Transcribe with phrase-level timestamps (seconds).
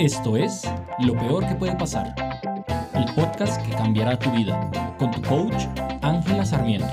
[0.00, 0.62] Esto es
[1.04, 2.14] Lo Peor que puede pasar,
[2.94, 5.64] el podcast que cambiará tu vida, con tu coach
[6.00, 6.88] Ángela Sarmiento.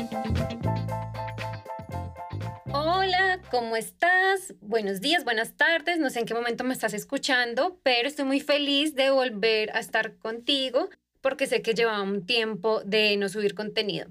[2.74, 4.56] Hola, ¿cómo estás?
[4.60, 8.42] Buenos días, buenas tardes, no sé en qué momento me estás escuchando, pero estoy muy
[8.42, 10.90] feliz de volver a estar contigo
[11.22, 14.10] porque sé que llevaba un tiempo de no subir contenido.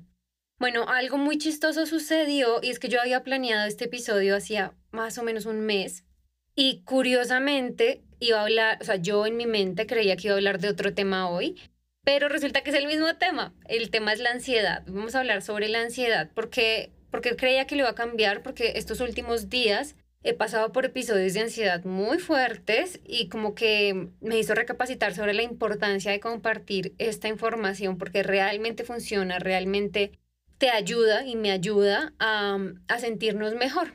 [0.59, 5.19] Bueno, algo muy chistoso sucedió y es que yo había planeado este episodio hacía más
[5.19, 6.07] o menos un mes
[6.55, 10.39] y curiosamente iba a hablar, o sea, yo en mi mente creía que iba a
[10.39, 11.57] hablar de otro tema hoy,
[12.05, 13.53] pero resulta que es el mismo tema.
[13.69, 14.85] El tema es la ansiedad.
[14.87, 18.75] Vamos a hablar sobre la ansiedad porque, porque creía que lo iba a cambiar porque
[18.77, 24.39] estos últimos días he pasado por episodios de ansiedad muy fuertes y como que me
[24.39, 30.13] hizo recapacitar sobre la importancia de compartir esta información porque realmente funciona, realmente
[30.59, 33.93] te ayuda y me ayuda a, a sentirnos mejor.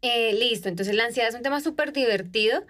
[0.00, 2.64] Eh, listo, entonces la ansiedad es un tema súper divertido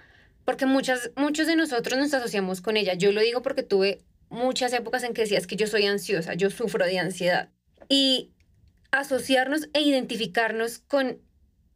[0.44, 2.94] porque muchas, muchos de nosotros nos asociamos con ella.
[2.94, 6.50] Yo lo digo porque tuve muchas épocas en que decías que yo soy ansiosa, yo
[6.50, 7.50] sufro de ansiedad.
[7.88, 8.30] Y
[8.90, 11.18] asociarnos e identificarnos con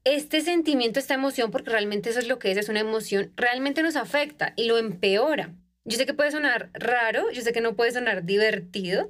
[0.05, 3.83] este sentimiento, esta emoción, porque realmente eso es lo que es, es una emoción, realmente
[3.83, 5.55] nos afecta y lo empeora.
[5.85, 9.09] Yo sé que puede sonar raro, yo sé que no puede sonar divertido,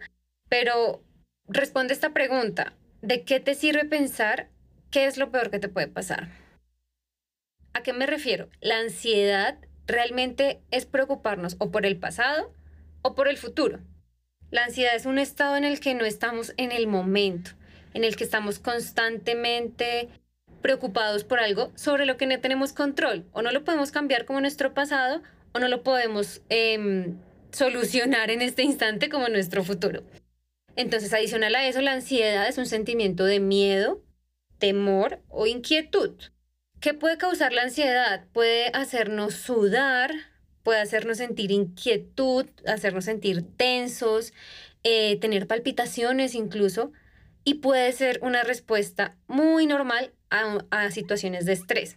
[0.48, 1.02] pero
[1.48, 2.74] responde esta pregunta.
[3.02, 4.48] ¿De qué te sirve pensar
[4.90, 6.28] qué es lo peor que te puede pasar?
[7.76, 8.48] ¿A qué me refiero?
[8.62, 12.50] La ansiedad realmente es preocuparnos o por el pasado
[13.02, 13.80] o por el futuro.
[14.50, 17.50] La ansiedad es un estado en el que no estamos en el momento,
[17.92, 20.08] en el que estamos constantemente
[20.62, 23.26] preocupados por algo sobre lo que no tenemos control.
[23.32, 25.20] O no lo podemos cambiar como nuestro pasado
[25.52, 27.18] o no lo podemos em,
[27.52, 30.02] solucionar en este instante como nuestro futuro.
[30.76, 34.02] Entonces, adicional a eso, la ansiedad es un sentimiento de miedo,
[34.58, 36.14] temor o inquietud.
[36.86, 38.26] ¿Qué puede causar la ansiedad?
[38.32, 40.12] Puede hacernos sudar,
[40.62, 44.32] puede hacernos sentir inquietud, hacernos sentir tensos,
[44.84, 46.92] eh, tener palpitaciones incluso,
[47.42, 51.96] y puede ser una respuesta muy normal a, a situaciones de estrés.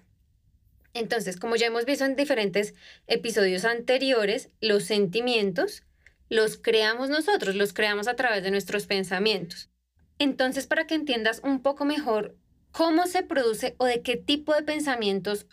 [0.95, 2.73] Entonces, como ya hemos visto en diferentes
[3.05, 5.83] episodios anteriores, los sentimientos
[6.29, 9.69] los creamos nosotros, los creamos a través de nuestros pensamientos.
[10.17, 12.35] Entonces, para que entiendas un poco mejor
[12.71, 15.45] cómo se produce o de qué tipo de pensamientos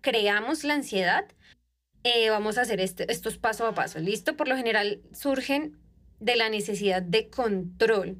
[0.00, 1.26] creamos la ansiedad,
[2.04, 3.98] eh, vamos a hacer este, estos paso a paso.
[3.98, 4.36] ¿Listo?
[4.36, 5.76] Por lo general surgen
[6.20, 8.18] de la necesidad de control.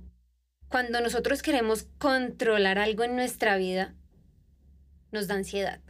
[0.68, 3.94] Cuando nosotros queremos controlar algo en nuestra vida,
[5.12, 5.80] nos da ansiedad.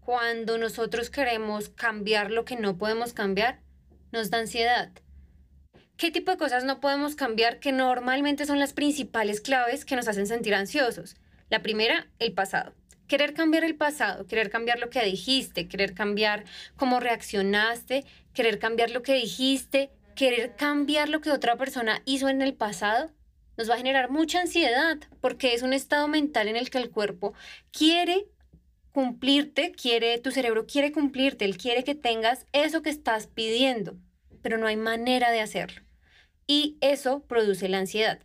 [0.00, 3.60] Cuando nosotros queremos cambiar lo que no podemos cambiar,
[4.10, 4.90] nos da ansiedad.
[5.98, 10.08] ¿Qué tipo de cosas no podemos cambiar que normalmente son las principales claves que nos
[10.08, 11.16] hacen sentir ansiosos?
[11.50, 12.74] La primera, el pasado.
[13.06, 16.44] Querer cambiar el pasado, querer cambiar lo que dijiste, querer cambiar
[16.76, 18.04] cómo reaccionaste,
[18.34, 23.10] querer cambiar lo que dijiste, querer cambiar lo que otra persona hizo en el pasado,
[23.56, 26.90] nos va a generar mucha ansiedad porque es un estado mental en el que el
[26.90, 27.34] cuerpo
[27.72, 28.26] quiere
[28.92, 33.96] cumplirte, quiere, tu cerebro quiere cumplirte, él quiere que tengas eso que estás pidiendo,
[34.42, 35.82] pero no hay manera de hacerlo.
[36.46, 38.20] Y eso produce la ansiedad.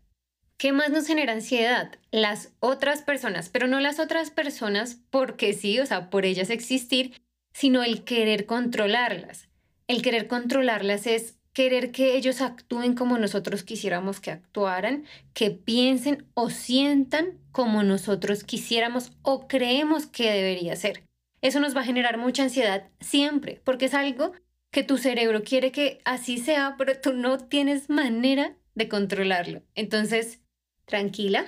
[0.57, 1.91] ¿Qué más nos genera ansiedad?
[2.11, 7.21] Las otras personas, pero no las otras personas porque sí, o sea, por ellas existir,
[7.53, 9.49] sino el querer controlarlas.
[9.87, 16.25] El querer controlarlas es querer que ellos actúen como nosotros quisiéramos que actuaran, que piensen
[16.33, 21.03] o sientan como nosotros quisiéramos o creemos que debería ser.
[21.41, 24.31] Eso nos va a generar mucha ansiedad siempre, porque es algo
[24.71, 29.61] que tu cerebro quiere que así sea, pero tú no tienes manera de controlarlo.
[29.75, 30.39] Entonces,
[30.85, 31.45] tranquila,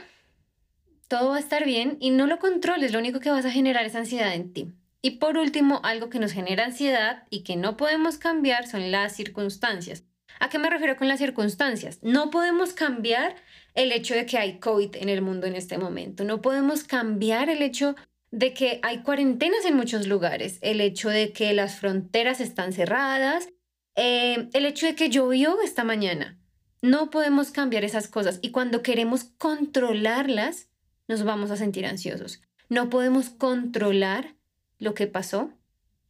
[1.07, 3.85] todo va a estar bien y no lo controles, lo único que vas a generar
[3.85, 4.73] es ansiedad en ti.
[5.01, 9.15] Y por último, algo que nos genera ansiedad y que no podemos cambiar son las
[9.15, 10.03] circunstancias.
[10.39, 11.99] ¿A qué me refiero con las circunstancias?
[12.01, 13.35] No podemos cambiar
[13.75, 16.23] el hecho de que hay COVID en el mundo en este momento.
[16.23, 17.95] No podemos cambiar el hecho
[18.31, 23.47] de que hay cuarentenas en muchos lugares, el hecho de que las fronteras están cerradas,
[23.95, 26.37] eh, el hecho de que llovió esta mañana.
[26.85, 30.69] No podemos cambiar esas cosas y cuando queremos controlarlas,
[31.07, 32.43] nos vamos a sentir ansiosos.
[32.69, 34.35] No podemos controlar
[34.77, 35.51] lo que pasó,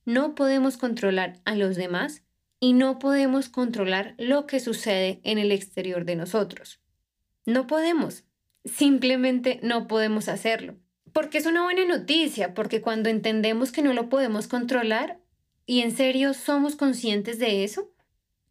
[0.03, 2.23] no podemos controlar a los demás
[2.59, 6.81] y no podemos controlar lo que sucede en el exterior de nosotros.
[7.45, 8.25] No podemos,
[8.65, 10.75] simplemente no podemos hacerlo.
[11.13, 15.21] Porque es una buena noticia, porque cuando entendemos que no lo podemos controlar
[15.65, 17.93] y en serio somos conscientes de eso,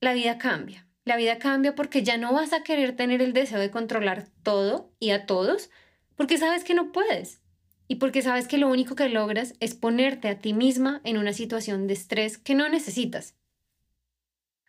[0.00, 0.83] la vida cambia.
[1.04, 4.92] La vida cambia porque ya no vas a querer tener el deseo de controlar todo
[4.98, 5.70] y a todos,
[6.16, 7.40] porque sabes que no puedes.
[7.88, 11.32] y porque sabes que lo único que logras es ponerte a ti misma en una
[11.34, 13.36] situación de estrés que no necesitas.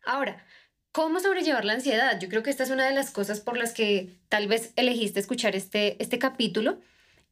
[0.03, 0.45] Ahora,
[0.91, 2.19] ¿cómo sobrellevar la ansiedad?
[2.19, 5.19] Yo creo que esta es una de las cosas por las que tal vez elegiste
[5.19, 6.79] escuchar este, este capítulo,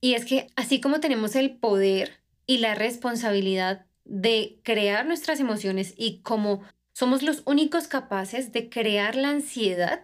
[0.01, 5.93] y es que así como tenemos el poder y la responsabilidad de crear nuestras emociones
[5.97, 10.01] y como somos los únicos capaces de crear la ansiedad,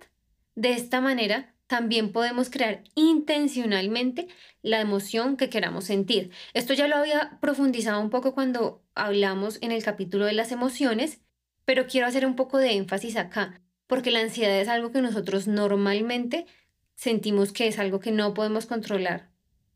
[0.55, 4.27] de esta manera también podemos crear intencionalmente
[4.63, 6.31] la emoción que queramos sentir.
[6.55, 11.21] Esto ya lo había profundizado un poco cuando hablamos en el capítulo de las emociones,
[11.65, 15.47] pero quiero hacer un poco de énfasis acá, porque la ansiedad es algo que nosotros
[15.47, 16.47] normalmente
[16.95, 19.29] sentimos que es algo que no podemos controlar.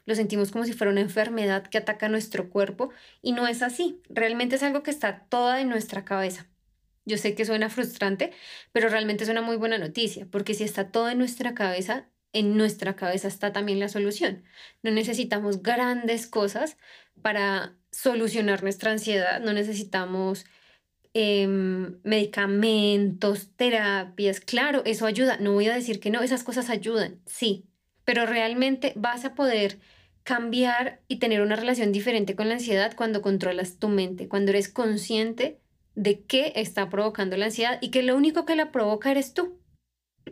[0.06, 2.90] Lo sentimos como si fuera una enfermedad que ataca nuestro cuerpo
[3.22, 4.02] y no es así.
[4.10, 6.48] Realmente es algo que está toda en nuestra cabeza.
[7.06, 8.32] Yo sé que suena frustrante,
[8.72, 12.58] pero realmente es una muy buena noticia, porque si está todo en nuestra cabeza, en
[12.58, 14.44] nuestra cabeza está también la solución.
[14.84, 16.78] No necesitamos grandes cosas
[17.22, 20.46] para solucionar nuestra ansiedad, no necesitamos
[21.14, 24.40] em, medicamentos, terapias.
[24.40, 27.66] Claro, eso ayuda, no voy a decir que no, esas cosas ayudan, sí,
[28.06, 29.80] pero realmente vas a poder
[30.24, 34.70] cambiar y tener una relación diferente con la ansiedad cuando controlas tu mente, cuando eres
[34.70, 35.60] consciente
[35.96, 39.60] de qué está provocando la ansiedad y que lo único que la provoca eres tú.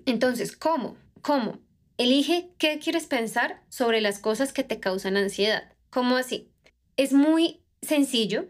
[0.05, 0.97] Entonces, ¿cómo?
[1.21, 1.59] ¿Cómo?
[1.97, 5.73] Elige qué quieres pensar sobre las cosas que te causan ansiedad.
[5.89, 6.51] ¿Cómo así?
[6.97, 8.47] Es muy sencillo,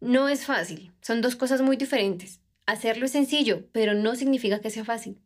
[0.00, 2.40] no es fácil, son dos cosas muy diferentes.
[2.66, 5.20] Hacerlo es sencillo, pero no significa que sea fácil.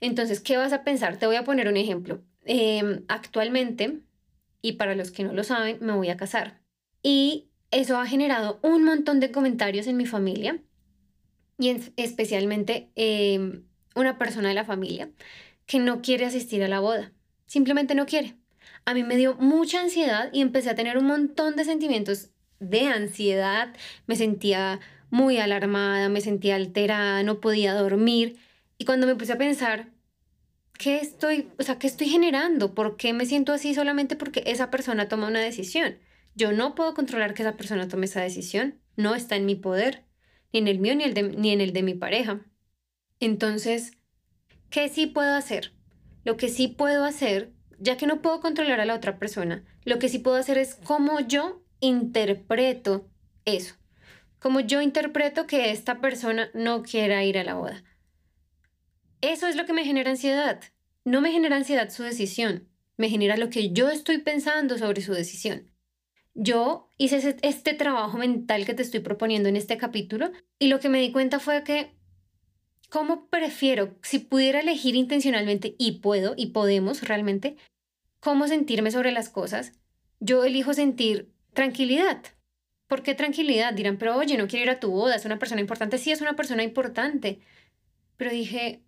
[0.00, 1.18] Entonces, ¿qué vas a pensar?
[1.18, 2.22] Te voy a poner un ejemplo.
[2.44, 4.00] Em, actualmente,
[4.60, 6.62] y para los que no lo saben, me voy a casar.
[7.02, 10.58] Y eso ha generado un montón de comentarios en mi familia
[11.58, 15.10] y especialmente em, una persona de la familia
[15.66, 17.12] que no quiere asistir a la boda.
[17.46, 18.36] Simplemente no quiere.
[18.84, 22.30] A mí me dio mucha ansiedad y empecé a tener un montón de sentimientos
[22.60, 23.74] de ansiedad.
[24.06, 24.80] Me sentía
[25.10, 28.36] muy alarmada, me sentía alterada, no podía dormir.
[28.78, 29.88] Y cuando me puse a pensar,
[30.78, 32.74] ¿qué estoy, o sea, qué estoy generando?
[32.74, 35.96] ¿Por qué me siento así solamente porque esa persona toma una decisión?
[36.34, 38.80] Yo no puedo controlar que esa persona tome esa decisión.
[38.96, 40.04] No está en mi poder,
[40.52, 42.40] ni en el mío ni, en el de mi pareja.
[43.20, 43.92] Entonces,
[44.70, 45.72] ¿qué sí puedo hacer?
[46.24, 49.98] Lo que sí puedo hacer, ya que no puedo controlar a la otra persona, lo
[49.98, 53.08] que sí puedo hacer es cómo yo interpreto
[53.44, 53.74] eso.
[54.38, 57.84] Cómo yo interpreto que esta persona no quiera ir a la boda.
[59.20, 60.60] Eso es lo que me genera ansiedad.
[61.04, 65.12] No me genera ansiedad su decisión, me genera lo que yo estoy pensando sobre su
[65.12, 65.73] decisión.
[66.34, 70.88] Yo hice este trabajo mental que te estoy proponiendo en este capítulo y lo que
[70.88, 71.94] me di cuenta fue que,
[72.90, 77.56] ¿cómo prefiero, si pudiera elegir intencionalmente y puedo y podemos realmente,
[78.18, 79.72] cómo sentirme sobre las cosas?
[80.18, 82.20] Yo elijo sentir tranquilidad.
[82.88, 83.72] ¿Por qué tranquilidad?
[83.72, 85.98] Dirán, pero oye, no quiero ir a tu boda, es una persona importante.
[85.98, 87.40] Sí, es una persona importante.
[88.16, 88.82] Pero dije,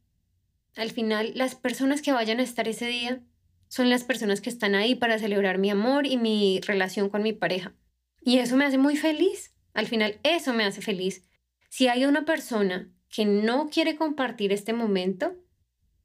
[0.74, 3.22] al final, las personas que vayan a estar ese día
[3.68, 7.32] son las personas que están ahí para celebrar mi amor y mi relación con mi
[7.32, 7.74] pareja.
[8.20, 9.54] Y eso me hace muy feliz.
[9.74, 11.24] Al final, eso me hace feliz.
[11.68, 15.36] Si hay una persona que no quiere compartir este momento,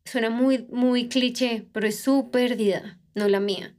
[0.05, 3.75] suena muy, muy cliché, pero es su pérdida, no la mía.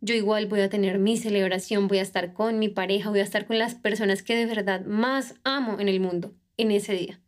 [0.00, 3.24] Yo igual voy a tener mi celebración, voy a estar con mi pareja, voy a
[3.24, 7.20] estar con las personas que de verdad más amo en el mundo en ese día.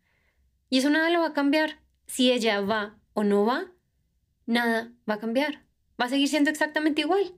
[0.71, 1.81] Y eso nada lo va a cambiar.
[2.07, 3.73] Si ella va o no va,
[4.47, 5.68] nada va a cambiar
[6.01, 7.33] va a seguir siendo exactamente igual.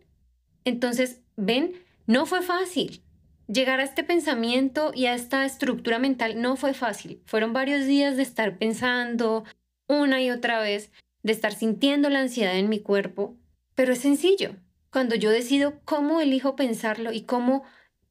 [0.64, 1.73] Entonces, ven,
[2.07, 3.02] no fue fácil.
[3.47, 7.21] Llegar a este pensamiento y a esta estructura mental no fue fácil.
[7.25, 9.45] Fueron varios días de estar pensando
[9.88, 13.37] una y otra vez, de estar sintiendo la ansiedad en mi cuerpo,
[13.75, 14.55] pero es sencillo.
[14.93, 17.64] Cuando yo decido cómo elijo pensarlo y cómo,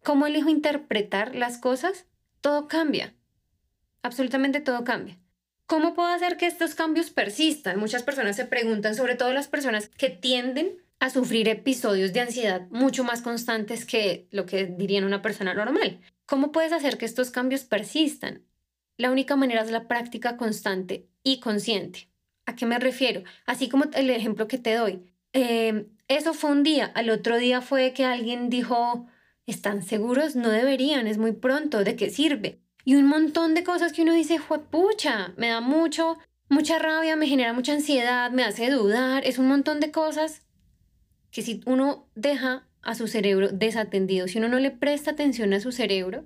[0.03, 2.05] cómo elijo interpretar las cosas,
[2.41, 3.13] todo cambia.
[4.01, 5.17] Absolutamente todo cambia.
[5.69, 7.77] ¿Cómo puedo hacer que estos cambios persistan?
[7.77, 12.67] Muchas personas se preguntan, sobre todo las personas que tienden a sufrir episodios de ansiedad
[12.71, 16.01] mucho más constantes que lo que dirían una persona normal.
[16.25, 18.41] ¿Cómo puedes hacer que estos cambios persistan?
[18.97, 22.09] La única manera es la práctica constante y consciente.
[22.47, 23.21] ¿A qué me refiero?
[23.45, 25.13] Así como el ejemplo que te doy.
[25.33, 29.05] Em, eso fue un día, al otro día fue que alguien dijo,
[29.45, 30.35] ¿están seguros?
[30.35, 32.59] No deberían, es muy pronto, ¿de qué sirve?
[32.89, 34.39] Y un montón de cosas que uno dice,
[34.71, 36.17] pucha, me da mucho,
[36.49, 40.41] mucha rabia, me genera mucha ansiedad, me hace dudar, es un montón de cosas
[41.29, 45.59] que si uno deja a su cerebro desatendido, si uno no le presta atención a
[45.59, 46.25] su cerebro,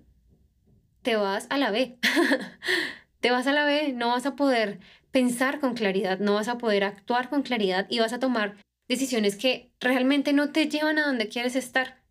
[1.02, 1.98] te vas a la B.
[3.20, 4.80] te vas a la B, no vas a poder
[5.12, 8.56] pensar con claridad, no vas a poder actuar con claridad y vas a tomar
[8.88, 12.03] decisiones que realmente no te llevan a donde quieres estar.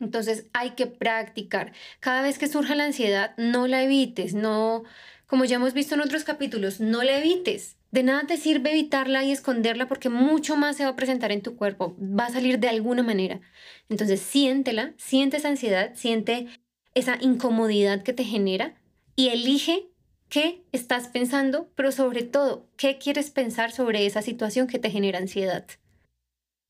[0.00, 1.72] Entonces hay que practicar.
[2.00, 4.84] Cada vez que surja la ansiedad, no la evites, no,
[5.26, 7.76] como ya hemos visto en otros capítulos, no la evites.
[7.90, 11.42] De nada te sirve evitarla y esconderla porque mucho más se va a presentar en
[11.42, 13.40] tu cuerpo, va a salir de alguna manera.
[13.88, 16.46] Entonces siéntela, siente esa ansiedad, siente
[16.94, 18.74] esa incomodidad que te genera
[19.16, 19.88] y elige
[20.28, 25.18] qué estás pensando, pero sobre todo, qué quieres pensar sobre esa situación que te genera
[25.18, 25.66] ansiedad.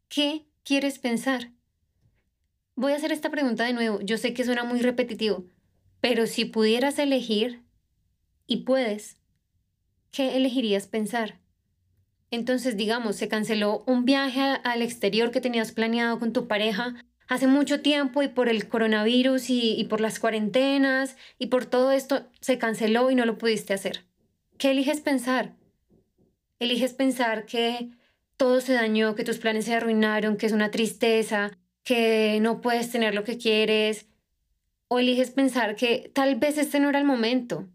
[0.09, 1.51] ¿Qué quieres pensar?
[2.81, 4.01] Voy a hacer esta pregunta de nuevo.
[4.03, 5.45] Yo sé que suena muy repetitivo,
[6.01, 7.65] pero si pudieras elegir,
[8.47, 9.17] y puedes,
[10.13, 11.41] ¿qué elegirías pensar?
[12.31, 16.95] Entonces, digamos, se canceló un viaje al exterior que tenías planeado con tu pareja
[17.27, 22.29] hace mucho tiempo y por el coronavirus y, por las cuarentenas y por todo esto
[22.41, 24.05] se canceló y no lo pudiste hacer.
[24.57, 25.57] ¿Qué eliges pensar?
[26.61, 27.91] Eliges pensar que
[28.37, 31.59] todo se dañó, que tus planes se arruinaron, que es una tristeza,
[31.89, 34.05] que no puedes tener lo que quieres.
[34.89, 37.67] O eliges pensar que tal vez este no era el momento.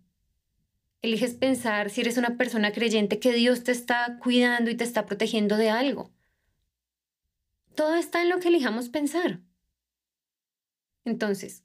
[1.01, 5.07] Eliges pensar si eres una persona creyente que Dios te está cuidando y te está
[5.07, 6.11] protegiendo de algo.
[7.73, 9.39] Todo está en lo que elijamos pensar.
[11.05, 11.63] Entonces,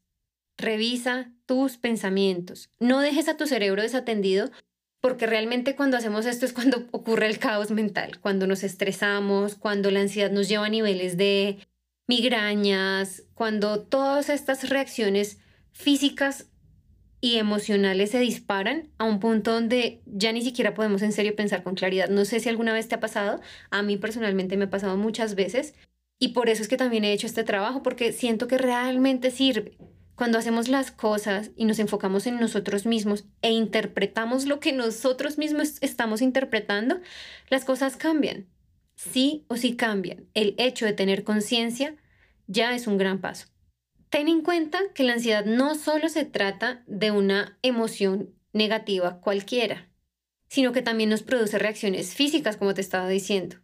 [0.57, 2.71] revisa tus pensamientos.
[2.81, 4.51] No dejes a tu cerebro desatendido
[5.03, 9.91] porque realmente cuando hacemos esto es cuando ocurre el caos mental, cuando nos estresamos, cuando
[9.91, 11.59] la ansiedad nos lleva a niveles de
[12.09, 15.39] migrañas, cuando todas estas reacciones
[15.73, 16.47] físicas
[17.21, 21.63] y emocionales se disparan a un punto donde ya ni siquiera podemos en serio pensar
[21.63, 22.09] con claridad.
[22.09, 25.35] No sé si alguna vez te ha pasado, a mí personalmente me ha pasado muchas
[25.35, 25.75] veces
[26.19, 29.79] y por eso es que también he hecho este trabajo, porque siento que realmente sirve.
[30.17, 35.39] Cuando hacemos las cosas y nos enfocamos en nosotros mismos e interpretamos lo que nosotros
[35.39, 37.01] mismos estamos interpretando,
[37.51, 38.47] las cosas cambian.
[38.99, 40.27] Sí o sí cambian.
[40.35, 41.97] El hecho de tener conciencia
[42.47, 43.47] ya es un gran paso.
[44.11, 49.89] Ten en cuenta que la ansiedad no solo se trata de una emoción negativa cualquiera,
[50.49, 53.57] sino que también nos produce reacciones físicas, como te estaba diciendo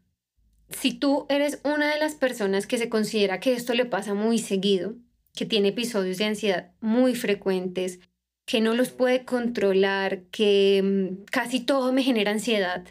[0.71, 4.39] si tú eres una de las personas que se considera que esto le pasa muy
[4.39, 4.95] seguido,
[5.35, 8.01] que tiene episodios de ansiedad muy frecuentes,
[8.47, 12.85] que no los puede controlar, que mm, casi todo me genera ansiedad,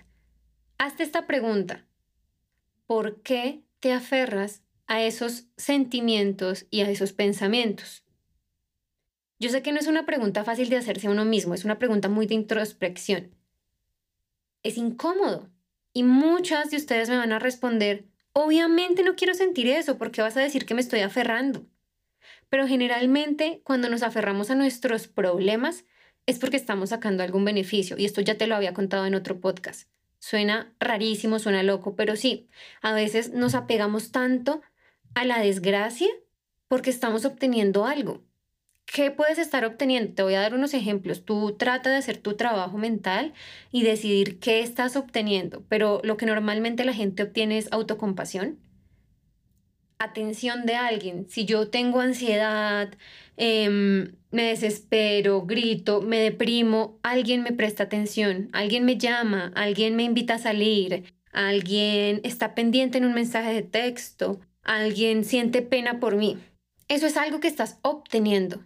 [0.77, 1.85] hazte esta pregunta.
[2.85, 8.03] ¿Por qué te aferras a esos sentimientos y a esos pensamientos?
[9.39, 11.79] Yo sé que no es una pregunta fácil de hacerse a uno mismo, es una
[11.79, 13.35] pregunta muy de introspección.
[14.63, 15.49] Es incómodo,
[15.93, 20.35] y muchas de ustedes me van a responder, obviamente no quiero sentir eso porque vas
[20.37, 21.65] a decir que me estoy aferrando.
[22.49, 25.85] Pero generalmente cuando nos aferramos a nuestros problemas
[26.25, 29.39] es porque estamos sacando algún beneficio y esto ya te lo había contado en otro
[29.39, 29.87] podcast.
[30.23, 32.47] Suena rarísimo, suena loco, pero sí,
[32.81, 34.61] a veces nos apegamos tanto
[35.15, 36.07] a la desgracia
[36.69, 38.23] porque estamos obteniendo algo.
[38.85, 40.13] ¿Qué puedes estar obteniendo?
[40.13, 41.25] Te voy a dar unos ejemplos.
[41.25, 43.33] Tú trata de hacer tu trabajo mental
[43.69, 48.59] y decidir qué estás obteniendo, pero lo que normalmente la gente obtiene es autocompasión,
[49.99, 51.27] atención de alguien.
[51.29, 52.93] Si yo tengo ansiedad,
[53.35, 60.03] em, me desespero, grito, me deprimo, alguien me presta atención, alguien me llama, alguien me
[60.03, 66.15] invita a salir, alguien está pendiente en un mensaje de texto, alguien siente pena por
[66.15, 66.39] mí.
[66.87, 68.65] Eso es algo que estás obteniendo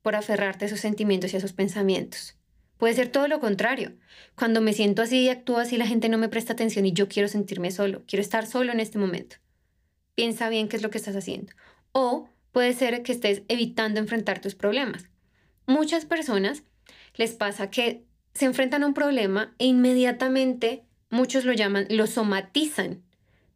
[0.00, 2.38] por aferrarte a esos sentimientos y a esos pensamientos.
[2.78, 3.92] Puede ser todo lo contrario.
[4.34, 7.08] Cuando me siento así y actúo así, la gente no me presta atención y yo
[7.08, 9.36] quiero sentirme solo, quiero estar solo en este momento.
[10.14, 11.52] Piensa bien qué es lo que estás haciendo.
[11.92, 15.08] O puede ser que estés evitando enfrentar tus problemas.
[15.66, 16.62] Muchas personas
[17.14, 18.04] les pasa que
[18.34, 23.02] se enfrentan a un problema e inmediatamente muchos lo llaman, lo somatizan.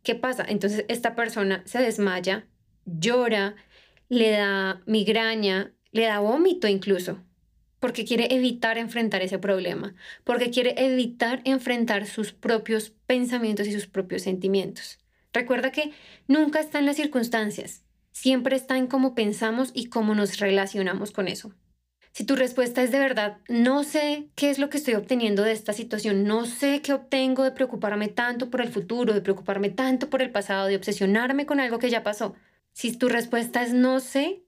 [0.02, 0.44] ¿Qué pasa?
[0.48, 2.46] Entonces esta persona se desmaya,
[2.84, 3.56] llora,
[4.08, 7.18] le da migraña, le da vómito incluso,
[7.80, 13.86] porque quiere evitar enfrentar ese problema, porque quiere evitar enfrentar sus propios pensamientos y sus
[13.86, 14.98] propios sentimientos.
[15.32, 15.92] Recuerda que
[16.28, 17.82] nunca está en las circunstancias,
[18.16, 21.52] siempre está en cómo pensamos y cómo nos relacionamos con eso.
[22.12, 25.52] Si tu respuesta es de verdad, no sé qué es lo que estoy obteniendo de
[25.52, 30.08] esta situación, no sé qué obtengo de preocuparme tanto por el futuro, de preocuparme tanto
[30.08, 32.35] por el pasado, de obsesionarme con algo que ya pasó.
[32.73, 34.42] Si tu respuesta es no sé,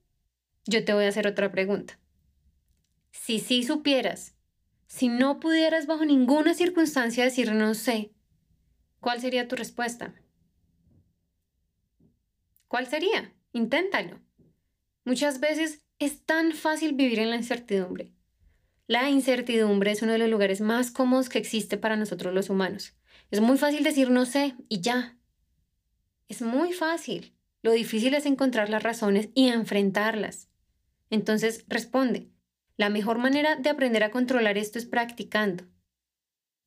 [0.64, 1.98] yo te voy a hacer otra pregunta.
[3.10, 4.34] Si sí supieras,
[4.86, 8.12] si no pudieras bajo ninguna circunstancia decir no sé,
[9.00, 10.14] ¿cuál sería tu respuesta?
[12.66, 13.34] ¿Cuál sería?
[13.58, 14.20] Inténtalo.
[15.04, 18.12] Muchas veces es tan fácil vivir en la incertidumbre.
[18.86, 22.94] La incertidumbre es uno de los lugares más cómodos que existe para nosotros los humanos.
[23.32, 25.18] Es muy fácil decir no sé y ya.
[26.28, 27.34] Es muy fácil.
[27.62, 30.48] Lo difícil es encontrar las razones y enfrentarlas.
[31.10, 32.28] Entonces, responde.
[32.76, 35.64] La mejor manera de aprender a controlar esto es practicando.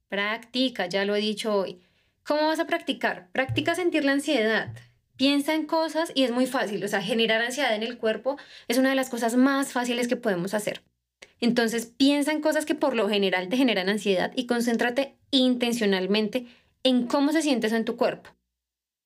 [0.09, 1.81] Practica, ya lo he dicho hoy.
[2.25, 3.31] ¿Cómo vas a practicar?
[3.31, 4.75] Practica sentir la ansiedad.
[5.21, 6.83] Piensa en cosas y es muy fácil.
[6.83, 8.37] O sea, generar ansiedad en el cuerpo
[8.67, 10.81] es una de las cosas más fáciles que podemos hacer.
[11.39, 16.47] Entonces, piensa en cosas que por lo general te generan ansiedad y concéntrate intencionalmente
[16.81, 18.31] en cómo se siente eso en tu cuerpo.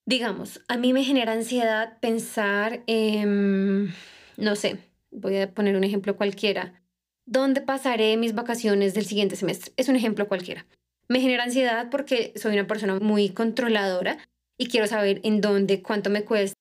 [0.06, 3.92] Digamos, a mí me genera ansiedad pensar en,
[4.38, 4.78] no sé,
[5.10, 6.82] voy a poner un ejemplo cualquiera,
[7.26, 9.74] ¿dónde pasaré mis vacaciones del siguiente semestre?
[9.76, 10.64] Es un ejemplo cualquiera.
[11.08, 14.16] Me genera ansiedad porque soy una persona muy controladora
[14.58, 16.56] y quiero saber en dónde, cuánto me cuesta,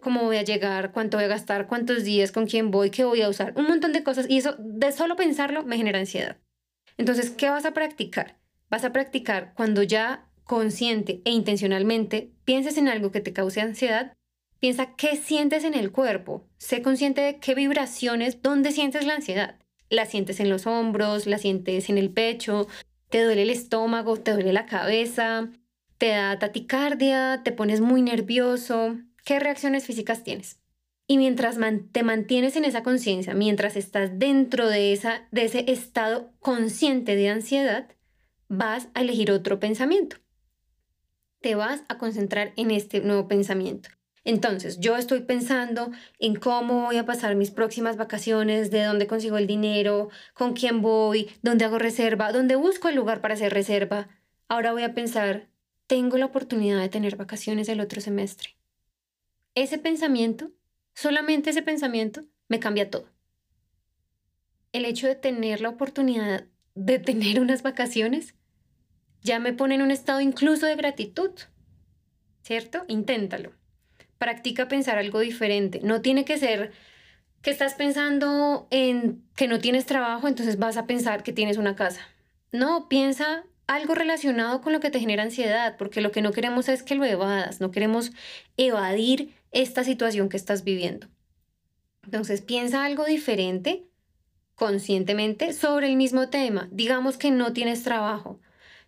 [0.00, 3.22] cómo voy a llegar, cuánto voy a gastar, cuántos días, con quién voy, qué voy
[3.22, 4.26] a usar, un montón de cosas.
[4.28, 6.36] Y eso, de solo pensarlo, me genera ansiedad.
[6.96, 8.38] Entonces, ¿qué vas a practicar?
[8.70, 14.14] Vas a practicar cuando ya consciente e intencionalmente pienses en algo que te cause ansiedad,
[14.60, 19.58] piensa qué sientes en el cuerpo, sé consciente de qué vibraciones, dónde sientes la ansiedad.
[19.88, 22.66] La sientes en los hombros, la sientes en el pecho,
[23.08, 25.50] te duele el estómago, te duele la cabeza,
[25.98, 28.98] te da taticardia, te pones muy nervioso.
[29.24, 30.60] ¿Qué reacciones físicas tienes?
[31.06, 31.56] Y mientras
[31.92, 37.28] te mantienes en esa conciencia, mientras estás dentro de, esa, de ese estado consciente de
[37.28, 37.88] ansiedad,
[38.48, 40.16] vas a elegir otro pensamiento
[41.46, 43.88] te vas a concentrar en este nuevo pensamiento.
[44.24, 49.38] Entonces, yo estoy pensando en cómo voy a pasar mis próximas vacaciones, de dónde consigo
[49.38, 54.08] el dinero, con quién voy, dónde hago reserva, dónde busco el lugar para hacer reserva.
[54.48, 55.46] Ahora voy a pensar,
[55.86, 58.56] tengo la oportunidad de tener vacaciones el otro semestre.
[59.54, 60.50] Ese pensamiento,
[60.94, 63.08] solamente ese pensamiento, me cambia todo.
[64.72, 68.34] El hecho de tener la oportunidad de tener unas vacaciones
[69.22, 71.30] ya me pone en un estado incluso de gratitud.
[72.42, 72.84] ¿Cierto?
[72.86, 73.52] Inténtalo.
[74.18, 75.80] Practica pensar algo diferente.
[75.82, 76.72] No tiene que ser
[77.42, 81.74] que estás pensando en que no tienes trabajo, entonces vas a pensar que tienes una
[81.74, 82.02] casa.
[82.52, 86.68] No, piensa algo relacionado con lo que te genera ansiedad, porque lo que no queremos
[86.68, 88.12] es que lo evadas, no queremos
[88.56, 91.08] evadir esta situación que estás viviendo.
[92.04, 93.86] Entonces piensa algo diferente
[94.54, 96.68] conscientemente sobre el mismo tema.
[96.70, 98.40] Digamos que no tienes trabajo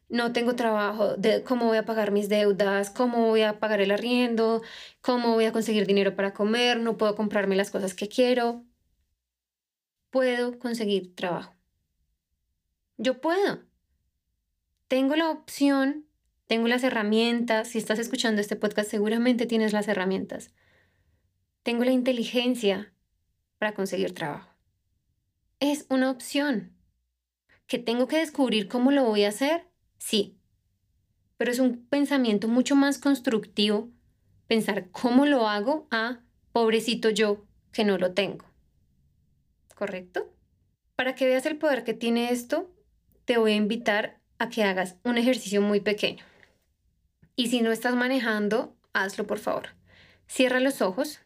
[0.08, 3.90] no tengo trabajo, de cómo voy a pagar mis deudas, cómo voy a pagar el
[3.90, 4.62] arriendo,
[5.00, 8.64] cómo voy a conseguir dinero para comer, no puedo comprarme las cosas que quiero.
[10.10, 11.54] Puedo conseguir trabajo.
[12.96, 13.67] Yo puedo.
[14.88, 16.06] Tengo la opción,
[16.46, 17.68] tengo las herramientas.
[17.68, 20.50] Si estás escuchando este podcast, seguramente tienes las herramientas.
[21.62, 22.92] Tengo la inteligencia
[23.58, 24.50] para conseguir trabajo.
[25.60, 26.72] Es una opción.
[27.66, 29.66] ¿Que tengo que descubrir cómo lo voy a hacer?
[29.98, 30.38] Sí,
[31.36, 33.90] pero es un pensamiento mucho más constructivo
[34.46, 36.20] pensar cómo lo hago a
[36.52, 38.46] pobrecito yo que no lo tengo.
[39.74, 40.32] ¿Correcto?
[40.96, 42.74] Para que veas el poder que tiene esto,
[43.26, 46.24] te voy a invitar a que hagas un ejercicio muy pequeño.
[47.36, 49.70] Y si no estás manejando, hazlo por favor.
[50.26, 51.20] Cierra los ojos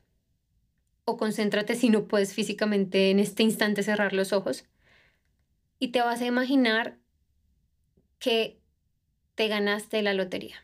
[1.04, 4.64] o concéntrate si no puedes físicamente en este instante cerrar los ojos
[5.78, 6.98] y te vas a imaginar
[8.18, 8.60] que
[9.34, 10.56] te ganaste la lotería.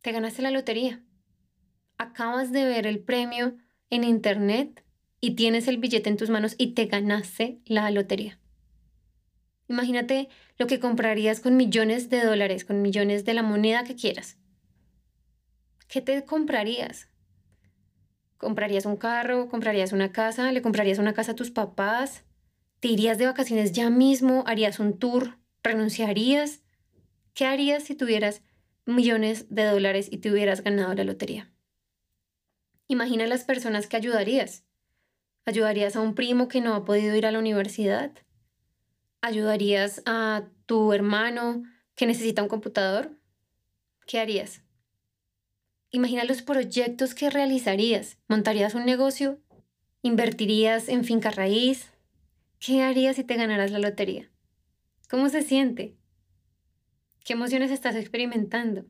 [0.00, 1.02] Te ganaste la lotería.
[1.98, 3.58] Acabas de ver el premio
[3.90, 4.82] en internet
[5.20, 8.38] y tienes el billete en tus manos y te ganaste la lotería.
[9.74, 14.38] Imagínate lo que comprarías con millones de dólares, con millones de la moneda que quieras.
[15.88, 17.08] ¿Qué te comprarías?
[18.36, 19.48] ¿Comprarías un carro?
[19.48, 20.52] ¿Comprarías una casa?
[20.52, 22.22] ¿Le comprarías una casa a tus papás?
[22.78, 24.44] ¿Te irías de vacaciones ya mismo?
[24.46, 25.38] ¿Harías un tour?
[25.64, 26.62] ¿Renunciarías?
[27.34, 28.42] ¿Qué harías si tuvieras
[28.86, 31.52] millones de dólares y te hubieras ganado la lotería?
[32.86, 34.62] Imagina las personas que ayudarías.
[35.46, 38.12] ¿Ayudarías a un primo que no ha podido ir a la universidad?
[39.26, 41.62] ¿Ayudarías a tu hermano
[41.94, 43.18] que necesita un computador?
[44.06, 44.60] ¿Qué harías?
[45.90, 48.18] Imagina los proyectos que realizarías.
[48.28, 49.40] ¿Montarías un negocio?
[50.02, 51.90] ¿Invertirías en finca raíz?
[52.58, 54.30] ¿Qué harías si te ganaras la lotería?
[55.08, 55.96] ¿Cómo se siente?
[57.24, 58.84] ¿Qué emociones estás experimentando?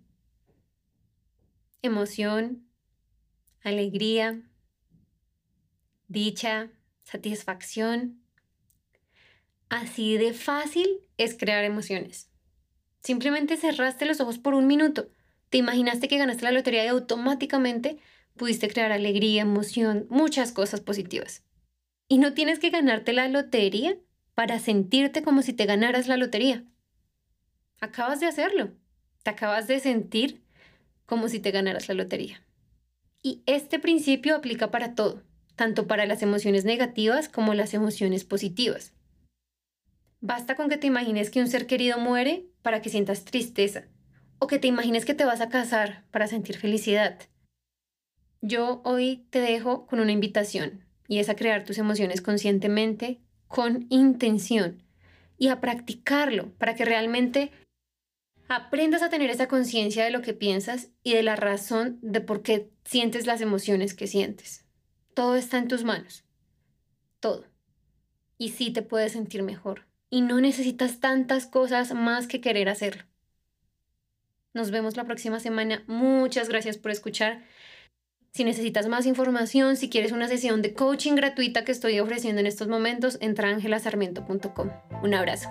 [1.80, 2.68] Emoción,
[3.62, 4.42] alegría,
[6.08, 6.72] dicha,
[7.04, 8.23] satisfacción.
[9.74, 12.30] Así de fácil es crear emociones.
[13.02, 15.08] Simplemente cerraste los ojos por un minuto,
[15.50, 17.98] te imaginaste que ganaste la lotería y automáticamente
[18.36, 21.42] pudiste crear alegría, emoción, muchas cosas positivas.
[22.06, 23.98] Y no tienes que ganarte la lotería
[24.36, 26.62] para sentirte como si te ganaras la lotería.
[27.80, 28.70] Acabas de hacerlo.
[29.24, 30.44] Te acabas de sentir
[31.04, 32.46] como si te ganaras la lotería.
[33.22, 35.24] Y este principio aplica para todo,
[35.56, 38.92] tanto para las emociones negativas como las emociones positivas.
[40.26, 43.84] Basta con que te imagines que un ser querido muere para que sientas tristeza,
[44.38, 47.18] o que te imagines que te vas a casar para sentir felicidad.
[48.40, 53.84] Yo hoy te dejo con una invitación, y es a crear tus emociones conscientemente, con
[53.90, 54.82] intención,
[55.36, 57.50] y a practicarlo para que realmente
[58.48, 62.42] aprendas a tener esa conciencia de lo que piensas y de la razón de por
[62.42, 64.64] qué sientes las emociones que sientes.
[65.12, 66.24] Todo está en tus manos.
[67.20, 67.44] Todo.
[68.38, 69.84] Y sí te puedes sentir mejor.
[70.14, 73.02] Y no necesitas tantas cosas más que querer hacerlo.
[74.52, 75.82] Nos vemos la próxima semana.
[75.88, 77.42] Muchas gracias por escuchar.
[78.30, 82.46] Si necesitas más información, si quieres una sesión de coaching gratuita que estoy ofreciendo en
[82.46, 84.70] estos momentos, entra a angelasarmiento.com.
[85.02, 85.48] Un abrazo.